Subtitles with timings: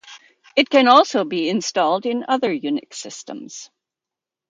[0.55, 3.69] It can also be installed in other Unix systems.